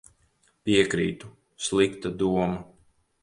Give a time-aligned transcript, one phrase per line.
[0.69, 1.29] Piekrītu.
[1.67, 2.51] Slikta doma.